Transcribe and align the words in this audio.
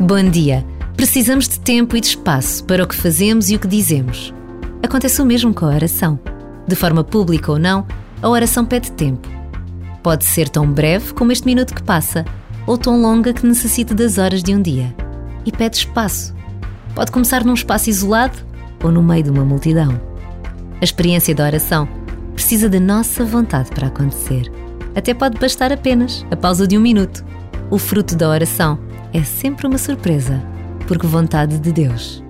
Bom 0.00 0.30
dia. 0.30 0.64
Precisamos 0.96 1.46
de 1.46 1.60
tempo 1.60 1.96
e 1.96 2.00
de 2.00 2.08
espaço 2.08 2.64
para 2.64 2.82
o 2.82 2.86
que 2.86 2.94
fazemos 2.94 3.50
e 3.50 3.56
o 3.56 3.58
que 3.58 3.68
dizemos. 3.68 4.34
Acontece 4.82 5.20
o 5.20 5.26
mesmo 5.26 5.54
com 5.54 5.66
a 5.66 5.74
oração. 5.74 6.18
De 6.66 6.74
forma 6.74 7.04
pública 7.04 7.52
ou 7.52 7.58
não, 7.58 7.86
a 8.20 8.28
oração 8.28 8.64
pede 8.64 8.90
tempo. 8.92 9.28
Pode 10.02 10.24
ser 10.24 10.48
tão 10.48 10.66
breve 10.66 11.12
como 11.12 11.30
este 11.30 11.46
minuto 11.46 11.74
que 11.74 11.82
passa, 11.82 12.24
ou 12.66 12.76
tão 12.76 13.00
longa 13.00 13.32
que 13.32 13.46
necessite 13.46 13.94
das 13.94 14.18
horas 14.18 14.42
de 14.42 14.54
um 14.54 14.62
dia. 14.62 14.92
E 15.44 15.52
pede 15.52 15.76
espaço. 15.76 16.34
Pode 16.94 17.12
começar 17.12 17.44
num 17.44 17.54
espaço 17.54 17.90
isolado 17.90 18.38
ou 18.82 18.90
no 18.90 19.02
meio 19.02 19.24
de 19.24 19.30
uma 19.30 19.44
multidão. 19.44 20.00
A 20.80 20.84
experiência 20.84 21.34
da 21.34 21.44
oração 21.44 21.86
precisa 22.34 22.68
da 22.68 22.80
nossa 22.80 23.24
vontade 23.24 23.70
para 23.70 23.88
acontecer. 23.88 24.50
Até 24.96 25.14
pode 25.14 25.38
bastar 25.38 25.70
apenas 25.70 26.26
a 26.30 26.36
pausa 26.36 26.66
de 26.66 26.76
um 26.76 26.80
minuto. 26.80 27.24
O 27.70 27.78
fruto 27.78 28.16
da 28.16 28.28
oração 28.28 28.78
é 29.12 29.22
sempre 29.22 29.66
uma 29.66 29.78
surpresa, 29.78 30.42
porque 30.86 31.06
vontade 31.06 31.58
de 31.58 31.72
Deus. 31.72 32.22